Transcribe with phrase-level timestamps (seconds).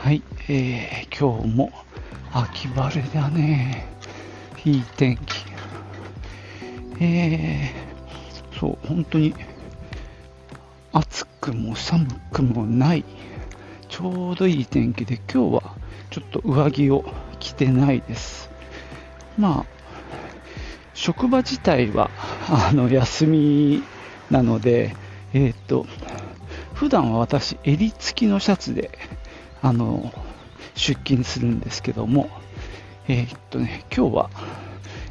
[0.00, 1.72] はい、えー、今日も
[2.32, 3.84] 秋晴れだね。
[4.64, 5.44] いい天気。
[7.00, 9.34] えー、そう本当に
[10.92, 13.04] 暑くも寒くもない
[13.88, 15.74] ちょうどいい天気で今日は
[16.10, 17.04] ちょっと上着を
[17.40, 18.50] 着てないです。
[19.36, 19.66] まあ
[20.94, 22.08] 職場自体は
[22.48, 23.82] あの休み
[24.30, 24.94] なので、
[25.34, 25.86] えっ、ー、と、
[26.74, 28.90] 普段は私、襟付きのシャツで、
[29.62, 30.12] あの、
[30.74, 32.30] 出勤するんですけども、
[33.08, 34.30] えっ、とね、今日は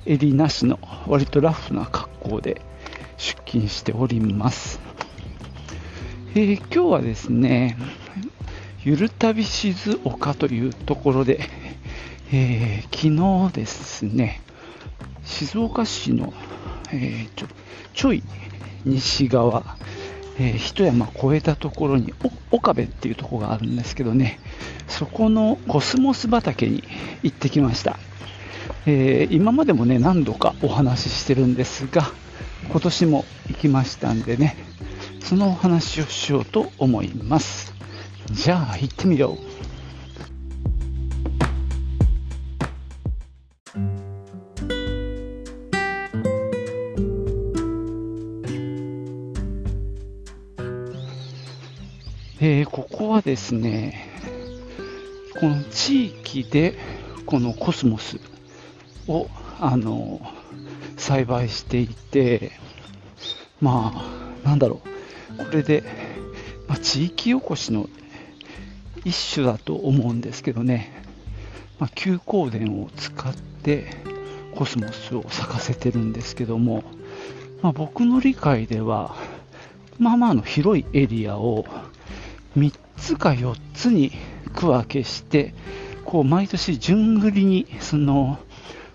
[0.06, 2.62] 襟なしの割とラフな格好で
[3.18, 4.80] 出勤しております。
[6.36, 7.78] えー、今日はですね、
[8.84, 11.42] ゆる旅静岡というところで、
[12.32, 14.42] えー、昨日ですね、
[15.26, 16.34] 静岡市の、
[16.94, 17.48] えー、ちょ
[17.94, 18.24] ちょい
[18.86, 19.78] 西側、
[20.40, 22.14] えー、一山越えたところに
[22.52, 24.40] 岡部っていうところがあるんですけどね。
[24.88, 26.84] そこのコスモス畑に
[27.24, 28.00] 行ってきました、
[28.86, 32.04] えー、今までもね何度かお話ししてるんですが
[32.70, 34.56] 今年も行きましたんでね
[35.20, 37.74] そのお話をしようと思います。
[38.32, 39.47] じゃあ行ってみよう。
[52.50, 54.10] えー、ここはですね、
[55.38, 56.76] この地域で
[57.26, 58.22] このコスモス
[59.10, 59.28] を
[59.60, 60.22] あの
[60.96, 62.54] 栽培していて、
[63.60, 63.92] ま
[64.46, 64.80] あ、なんだろ
[65.38, 65.84] う、これで、
[66.70, 67.90] まあ、地域おこしの
[69.04, 71.04] 一種だと思うんですけどね、
[71.80, 73.88] まあ、休耕田を使って
[74.56, 76.86] コスモスを咲かせてるんですけども、
[77.62, 79.18] まあ、僕の理解では、
[80.00, 81.66] まあまあの広いエリアを
[82.56, 84.12] 3つか4つに
[84.56, 85.54] 区分けして、
[86.06, 88.40] こう毎年順繰りにその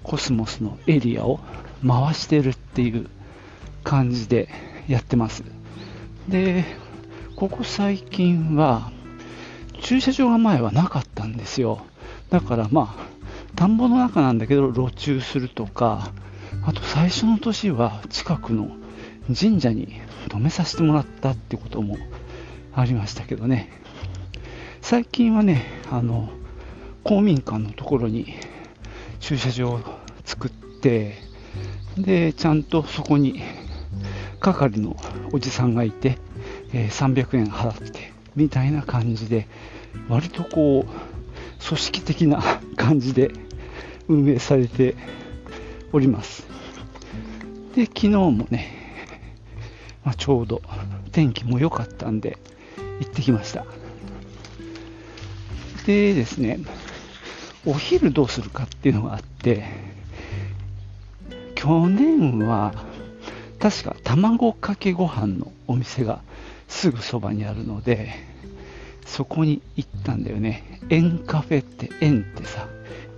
[0.02, 1.40] コスモスのエリアを
[1.86, 3.08] 回してるっていう
[3.84, 4.48] 感じで
[4.88, 5.44] やってます。
[6.28, 6.64] で、
[7.36, 8.90] ここ最近は
[9.80, 11.84] 駐車場が前はなかったんですよ。
[12.30, 13.06] だからまあ、
[13.56, 16.10] 田んぼの中なんだけど路駐するとか、
[16.64, 18.70] あと最初の年は近くの
[19.26, 21.96] 神社に止めさせてもらったってことも
[22.74, 23.70] ありましたけどね。
[24.80, 26.28] 最近はねあの
[27.04, 28.34] 公民館のところに
[29.20, 29.80] 駐車場を
[30.24, 31.18] 作って
[31.96, 33.40] でちゃんとそこに
[34.40, 34.96] 係の
[35.32, 36.18] おじさんがいて、
[36.72, 39.46] えー、300円払ってみたいな感じで
[40.08, 42.42] 割とこう組織的な
[42.76, 43.30] 感じで
[44.08, 44.96] 運営されて
[45.92, 46.46] おります。
[47.76, 48.68] で昨日もね、
[50.04, 50.60] まあ、ちょうど
[51.12, 52.38] 天気も良かったんで
[53.02, 53.66] 行ってきました。
[55.86, 56.60] でですね、
[57.66, 59.64] お昼どうするかっていうのがあって、
[61.56, 62.72] 去年は
[63.58, 66.20] 確か卵かけご飯のお店が
[66.68, 68.14] すぐそばにあるので、
[69.04, 70.80] そこに行ったんだよね。
[70.88, 72.68] 円カフェって円ってさ、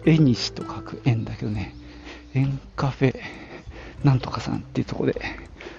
[0.06, 1.75] 絵にしと書く円だけどね、
[2.34, 3.21] 円カフェ
[4.03, 5.21] なんとかさんっていうとこで、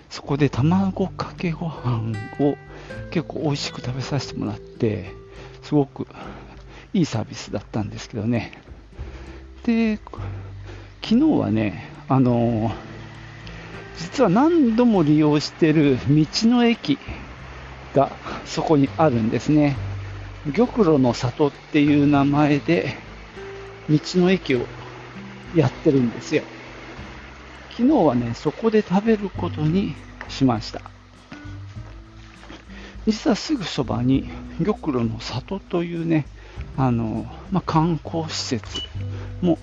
[0.09, 2.57] そこで卵かけご飯を
[3.11, 5.11] 結構美味しく食べさせてもらって、
[5.63, 6.07] すごく
[6.93, 8.53] いいサービスだったんですけどね。
[9.63, 9.99] で、
[11.01, 12.71] 昨日はね、あの
[13.97, 16.99] 実は何度も利用してる道の駅
[17.93, 18.11] が
[18.45, 19.75] そこにあるんですね。
[20.55, 22.95] 玉露の里っていう名前で
[23.89, 24.59] 道の駅を
[25.55, 26.43] やってるんですよ。
[27.77, 29.95] 昨日はね、そこで食べることに
[30.29, 30.81] しました。
[33.05, 34.29] 実はすぐそばに
[34.63, 36.25] 玉露の里というね、
[36.77, 38.81] あの、まあ、観光施設
[39.41, 39.57] も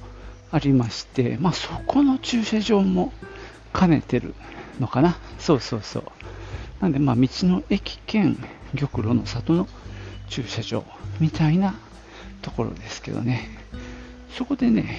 [0.50, 3.14] ありまして、まあ、そこの駐車場も
[3.72, 4.34] 兼ねてる
[4.78, 5.16] のかな。
[5.38, 6.04] そうそうそう。
[6.80, 8.36] なんで、まあ、道の駅兼
[8.76, 9.66] 玉露の里の
[10.28, 10.84] 駐車場
[11.18, 11.74] みたいな
[12.42, 13.48] ところですけどね。
[14.36, 14.98] そこでね、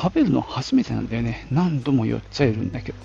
[0.00, 1.46] 食べるの初めてなんだよね。
[1.50, 2.98] 何度も言っちゃえるんだけど。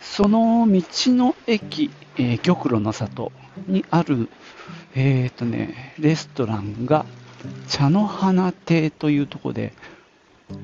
[0.00, 0.82] その道
[1.12, 3.32] の駅、えー、玉露の里
[3.66, 4.30] にある、
[4.94, 7.04] えっ、ー、とね、レストランが
[7.68, 9.74] 茶の花亭というとこで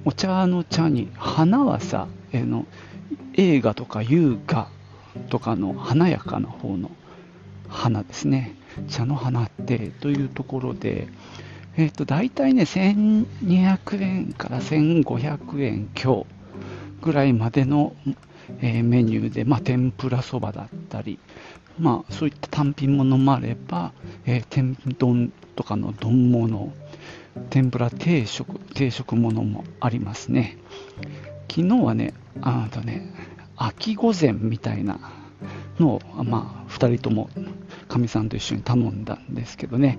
[0.07, 2.65] お茶の茶に花はさ、えー、の
[3.35, 4.69] 映画とか優雅
[5.29, 6.91] とかの華やかな方の
[7.69, 8.57] 花ですね。
[8.89, 11.09] 茶の花亭というところで、
[11.77, 16.27] え、ー、と、大体ね、1200円から1500円強
[17.01, 17.95] ぐらいまでの、
[18.61, 21.19] えー、メニューで、まあ、天ぷらそばだったり、
[21.79, 23.93] まあ、そういった単品ものもあれば、
[24.27, 26.73] えー、天丼とかの丼物、
[27.51, 30.59] 天ぷら定食、定食ものもありますね。
[31.49, 33.13] 昨日はね、あとね、
[33.57, 34.99] 秋御前みたいな
[35.79, 37.29] のを、まあ、2人とも
[37.89, 39.99] かみさんと一緒に頼んだんですけどね、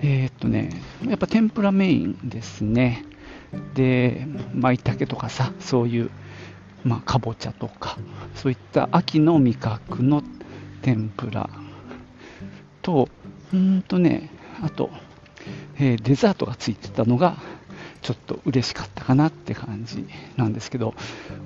[0.00, 0.70] えー、っとね、
[1.06, 3.04] やっぱ天ぷらメインですね。
[3.74, 6.10] で、舞茸とかさ、そういう、
[6.84, 7.98] まあ、かぼちゃとか、
[8.34, 10.22] そういった秋の味覚の
[10.82, 11.50] 天ぷら
[12.82, 13.08] と、
[13.52, 14.30] うんとね、
[14.62, 14.90] あと、
[15.78, 17.36] えー、デザートがついてたのが、
[18.02, 20.06] ちょっと嬉しかったかなって感じ
[20.36, 20.94] なんですけど、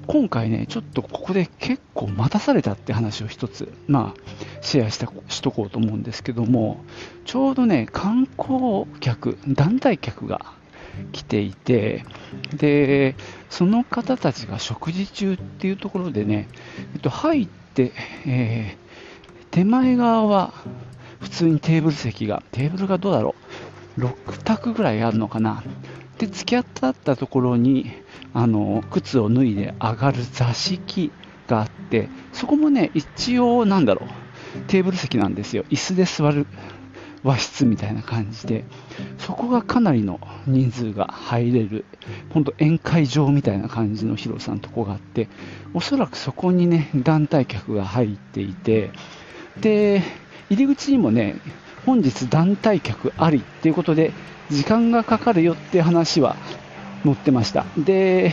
[0.06, 4.21] 今回ね、ちょっとここで結構待たされたって話を一つ、まあ、
[4.61, 6.85] シェアしたしとこうと思うんですけども、
[7.25, 10.53] ちょうどね、観光客、団体客が
[11.12, 12.05] 来ていて、
[12.57, 13.17] で、
[13.50, 16.49] その方たちが食事中っていうところでね、
[16.95, 17.93] えっと、入って、
[18.27, 20.55] えー、手前側は
[21.21, 23.35] 普通にテーブル席が、テーブルがどうだろ
[23.99, 25.62] う、6択ぐらいあるのかな。
[26.19, 27.90] で、突き当たったところに、
[28.32, 31.12] あの、靴を脱いで上がる座敷
[31.49, 35.64] があって、そこもね、一応、なんだろう、テーブル席なんですよ。
[35.70, 36.46] 椅子で座る
[37.25, 38.64] 和室みたいな感じで、
[39.19, 41.84] そこがかなりの人数が入れる、
[42.31, 45.28] 本当宴会場みたいな感じの広さのとこがあって、
[45.72, 48.90] おそらくそこにね、団体客が入っていて、
[49.61, 50.02] で、
[50.50, 51.37] 入り口にもね、
[51.87, 54.13] 本日団体客ありっていうことで、
[54.51, 56.37] 時間がかかるよって話は
[57.05, 57.67] 載ってました。
[57.77, 58.33] で、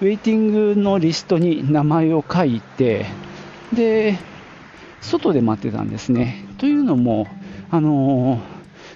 [0.00, 3.06] ウェイティングのリストに名前を書いて、
[3.72, 4.18] で、
[5.00, 6.44] 外で待ってたんですね。
[6.58, 7.26] というのも、
[7.70, 8.40] あの、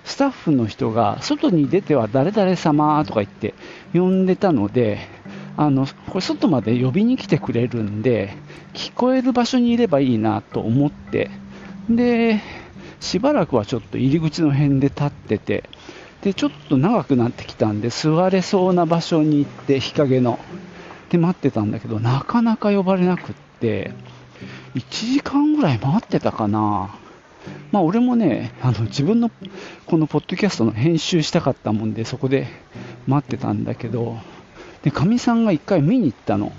[0.05, 3.55] スタッフの人が外に出ては誰々様とか言って
[3.93, 4.99] 呼んでたので、
[5.57, 8.35] あのこれ外まで呼びに来てくれるんで、
[8.75, 11.31] 聞こえる場所にいればいいなと思って、
[11.89, 12.41] で、
[13.03, 15.65] しばらくはちょっと入り口の辺で立ってて、
[16.23, 20.39] で、ちょっと長くなってきたんで、座れそうな場所に行って、日陰の。
[21.11, 23.93] で、待ってたんだけど、なかなか呼ばれなくって、
[24.77, 26.95] 1時間ぐらい待ってたかな。
[27.73, 29.33] まあ、俺もね、あの自分の
[29.87, 32.47] このポッドキャストの編集したかったもんで、そこで
[33.09, 34.17] 待ってたんだけど、
[34.85, 36.53] で、かみさんが1回見に行ったの。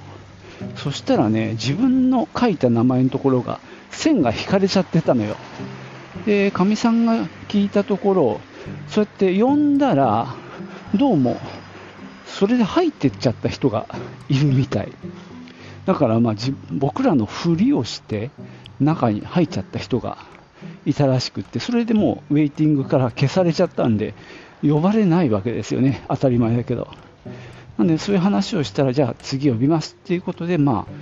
[0.76, 3.62] そしたらね、自分の書いた名前のところが
[3.92, 5.38] 線が引かれちゃってたのよ。
[6.26, 8.42] で、かみさんが聞いたところ、
[8.88, 10.36] そうやって呼んだら、
[10.96, 11.40] どうも、
[12.26, 13.88] それで入ってっちゃった人が
[14.30, 14.92] いるみたい。
[15.86, 16.36] だからまあ
[16.72, 18.32] 僕らのふりをして
[18.80, 20.18] 中に入っちゃった人が
[20.86, 24.14] いたらしくって、それでもうウェイティングから消されちゃったんで、
[24.62, 26.88] 呼ばれないわけですよね、当たり前だけど。
[27.78, 30.94] なんでそういう話をしたら、じゃあ次呼びますっていうことで、まあ、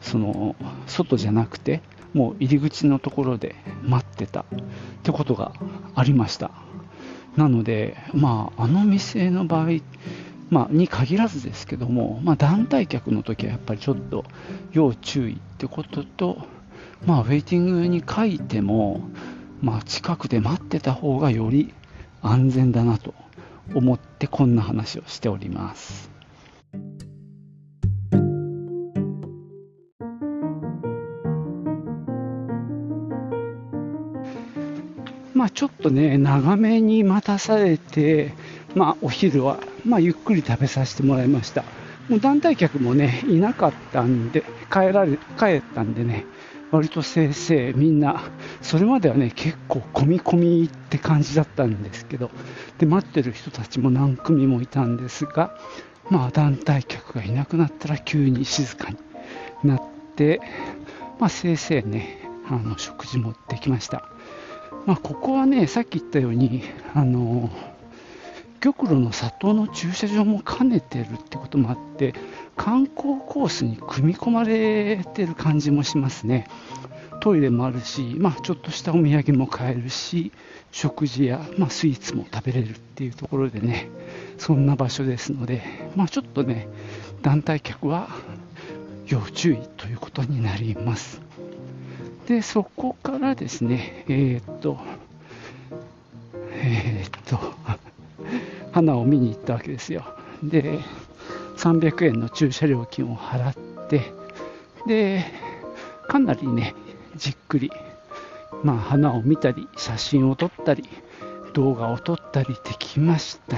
[0.00, 1.80] その外じゃなくて、
[2.18, 4.44] もう入り口のところで待ってたっ
[5.04, 5.52] てことが
[5.94, 6.50] ありました。
[7.36, 9.68] なので、まあ、あの店の場合、
[10.50, 14.24] まあ、に限らずですけども、まあ、団体客の時はやっぱりちょっと
[14.72, 16.38] 要注意ってことと、
[17.06, 19.00] まあ、ウェイティングに書いても、
[19.62, 21.72] まあ、近くで待ってた方がより
[22.20, 23.14] 安全だなと
[23.76, 26.17] 思ってこんな話をしております。
[35.50, 38.32] ちょっとね、長めに待たされて、
[38.74, 41.64] まあ、お昼は、まあ、ゆっくり食べさせてもらいました。
[42.08, 46.24] もう団体客もね、いなかったんで、帰られ、帰ったんでね、
[46.70, 48.22] 割と先生、みんな、
[48.60, 52.30] それまではね、結構込み込みって感じだったんですけど、
[52.78, 55.56] で、待ってる人たちも何組もいたんですが、
[56.10, 58.96] まあ、団体客がいなくなったら急に静かに
[59.64, 59.82] なっ
[60.16, 60.40] て、
[61.18, 62.18] まあ、先生ね、
[62.50, 64.04] あの、食事持ってきました。
[64.86, 66.62] まあ、ここはね、さっき言ったように、
[66.94, 67.50] あの、
[68.60, 72.14] 玉露の里の駐車場も兼ねてるってこともあって、
[72.56, 76.48] 観光コースに組み込まれてる感じもしますね。
[77.20, 80.32] トイレもあるし、まあ、ちょっとしたお土産も買えるし、
[80.70, 83.88] 食事や、まあ、スイーツも食べれるっていうところでね、
[84.38, 85.62] そんな場所ですので、
[85.96, 86.68] まあ、ちょっとね、
[87.22, 88.08] 団体客は
[89.06, 91.20] 要注意ということになります。
[92.28, 94.76] で、そこからですね、えー、っと、
[96.52, 97.38] えー、っと、
[98.70, 100.04] 花を見に行ったわけですよ。
[100.42, 100.78] で、
[101.56, 104.12] 300円の駐車料金を払って、
[104.86, 105.24] で、
[106.06, 106.74] かなりね、
[107.16, 107.70] じっくり、
[108.62, 110.84] まあ、花を見たり、写真を撮ったり、
[111.54, 113.56] 動画を撮ったりできました。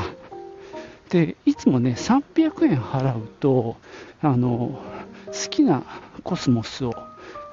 [1.09, 3.77] で、いつもね、300円払うと、
[4.23, 4.81] あの、
[5.27, 5.83] 好きな
[6.23, 6.95] コスモスを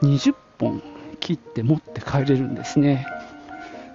[0.04, 0.80] 20本
[1.20, 3.08] 切って持って帰れるんですね。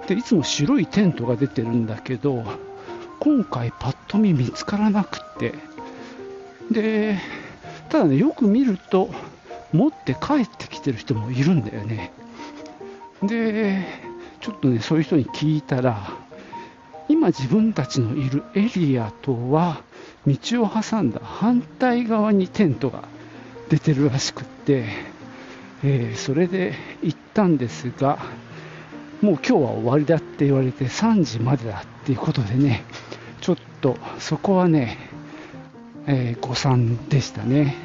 [0.06, 2.44] で、いつも白いテントが出てるんだけど、
[3.20, 5.54] 今回パッと見見つからなくて、
[6.70, 7.18] で、
[7.88, 9.10] ただね、よく見ると、
[9.72, 12.12] 持って帰ってきてる人もいるんだよね。
[13.22, 13.86] で、
[14.40, 16.10] ちょっとね、そういう人に聞いたら、
[17.08, 19.82] 今自分たちのいるエリアとは
[20.26, 23.04] 道を挟んだ反対側にテントが
[23.68, 24.86] 出てるらしくって、
[25.84, 28.18] えー、それで行ったんですが、
[29.20, 32.84] もう今日は終わりだって言われて3時までだっていうことでね、
[33.40, 34.96] ちょっとそこはね、
[36.06, 37.76] えー、誤算でしたね。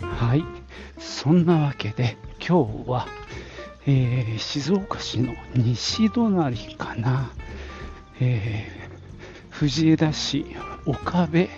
[0.00, 0.44] はい、
[0.98, 3.06] そんなわけで今日は、
[3.90, 7.32] えー、静岡市の西隣かな、
[8.20, 10.44] えー、藤枝市
[10.84, 11.48] 岡部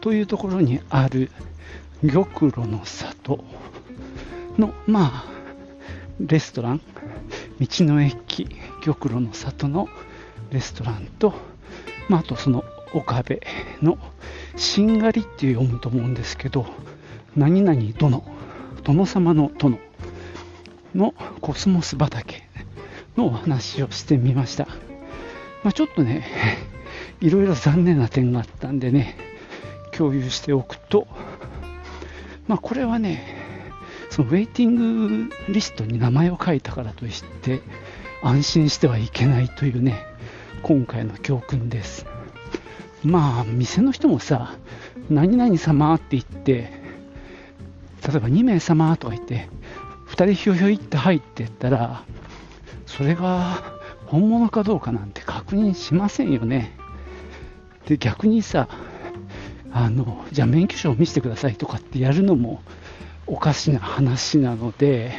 [0.00, 1.30] というところにある
[2.00, 3.44] 玉露の里
[4.56, 5.24] の、まあ、
[6.20, 6.80] レストラン、
[7.60, 8.48] 道の駅
[8.82, 9.90] 玉露の里の
[10.50, 11.34] レストランと、
[12.08, 13.42] まあ、あとその岡部
[13.82, 13.98] の
[14.56, 16.64] しんがりって読むと思うんですけど、
[17.36, 18.24] 何々殿、
[18.84, 19.78] 殿様の殿。
[20.94, 22.42] のコスモス畑
[23.16, 24.66] のお話をしてみました。
[25.64, 26.24] まあ、ちょっとね、
[27.20, 29.16] いろいろ残念な点があったんでね、
[29.92, 31.08] 共有しておくと、
[32.46, 33.36] まあ、これはね、
[34.10, 37.60] そのウェイティングリストに名前を書いたからといって
[38.22, 40.06] 安心してはいけないというね、
[40.62, 42.06] 今回の教訓です。
[43.04, 44.56] まあ、店の人もさ、
[45.10, 46.72] 何々様って言って、
[48.06, 49.48] 例えば2名様とか言って、
[50.26, 52.02] 人ひょひょいって入ってったら、
[52.86, 53.62] それが
[54.06, 56.76] 本物かどうかなんて確認しませんよね。
[57.86, 58.68] で、逆にさ、
[59.70, 62.62] あのじゃあ免許証を見せてくださいとかってやるのも
[63.26, 65.12] おかしな話なので、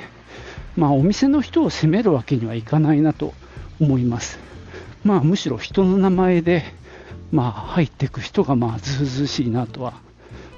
[0.75, 3.33] まあ、お店の人を責めるわけにはいかないなと
[3.79, 4.39] 思います。
[5.03, 6.63] まあ、むしろ人の名前で、
[7.31, 9.93] まあ、入っていく人がまあずうずうしいなとは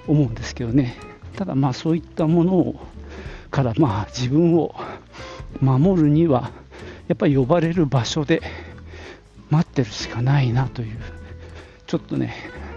[0.07, 0.95] 思うんですけどね。
[1.35, 2.75] ただまあそういったものを
[3.51, 4.73] からまあ自分を
[5.59, 6.51] 守るには
[7.07, 8.41] やっぱり呼ばれる場所で
[9.49, 10.97] 待ってるしかないなという
[11.85, 12.33] ちょっとね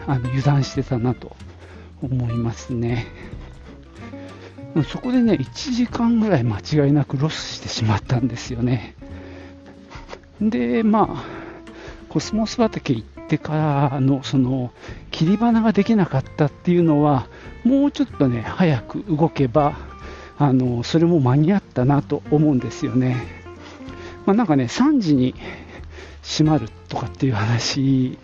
[0.07, 1.35] あの油断してたなと
[2.03, 3.07] 思いますね。
[4.83, 8.97] そこでね、1時間ぐらい間違いなくロスしてしまったんですよね。
[10.41, 11.25] で、まあ、
[12.09, 14.73] コスモス畑行ってからの、その、
[15.13, 17.29] 切り花ができなかったっていうのは、
[17.63, 19.77] もうちょっとね、早く動けば、
[20.39, 23.45] あの、それも間に合ったなと思うんですよね。
[24.27, 25.35] まあ、なんかね、3時に
[26.23, 28.19] 閉まるとかっていう話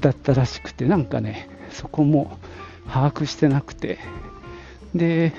[0.00, 2.38] だったらしくて、なんかね、そこも
[2.86, 3.98] 把握してなくて、
[4.94, 5.32] で、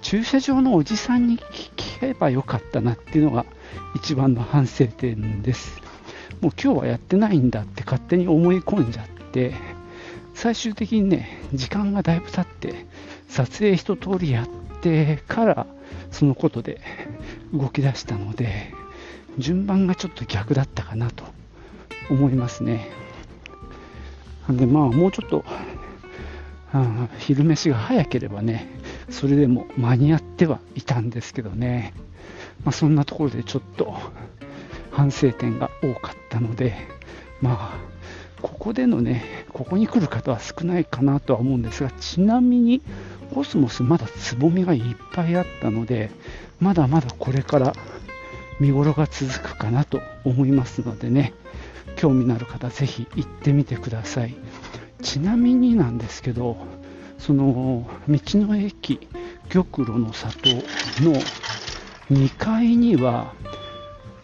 [0.00, 3.46] 駐車場のおじさんに聞けばよかったなっていうのが
[3.94, 5.80] 一番の反省点です。
[6.40, 9.54] もう今日はやってないんだって勝手に思い込んじゃって、
[10.34, 12.86] 最終的にね、時間がだいぶ経って、
[13.28, 15.66] 撮影一通りやっててから、
[16.10, 16.80] そのことで
[17.54, 18.74] 動き出したので、
[19.38, 21.24] 順番がちょっと逆だったかなと
[22.10, 22.90] 思いますね。
[24.46, 25.44] なんでまあもうちょっと、
[26.72, 28.68] あ昼飯が早ければね、
[29.08, 31.94] それでも間に合ってはいたんですけどね、
[32.64, 33.94] まあ、そんなところでちょっと
[34.90, 36.74] 反省点が多かったので、
[37.40, 37.78] まあ、
[38.42, 42.82] ここでのね、ここに来る方は少ないかなとは思うんですが、ちなみに
[43.34, 46.10] コスモスまだつぼみがいっぱいあったので、
[46.60, 47.72] まだまだこれから
[48.60, 51.34] 見頃が続くかなと思いますのでね、
[51.96, 54.36] 興味のある方、ぜひ行ってみてください。
[55.02, 56.56] ちなみになんですけど、
[57.18, 59.08] その道の駅
[59.48, 60.50] 玉露の里
[61.02, 61.20] の
[62.10, 63.34] 2階には、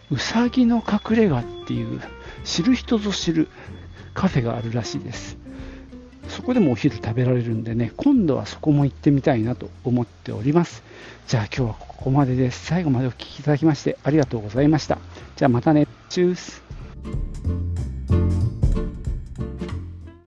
[0.09, 2.01] うさぎの隠れ家っていう
[2.45, 3.49] 知る人ぞ知る
[4.13, 5.37] カフェがあるらしいです。
[6.31, 10.81] そこでもお昼食べられるんでね、今度はそこも行ってみたいなと思っております。
[11.27, 12.65] じゃあ今日はここまでです。
[12.65, 14.97] 最後までお聴きいただきましてありがとうございました。
[15.35, 15.87] じゃあまたね。
[16.09, 16.63] チュース。